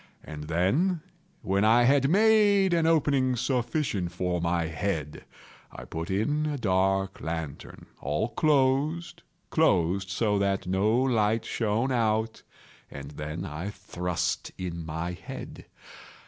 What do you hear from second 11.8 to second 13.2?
out, and